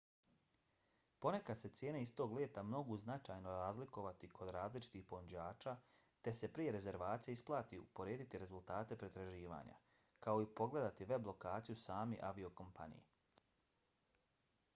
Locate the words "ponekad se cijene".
1.23-1.99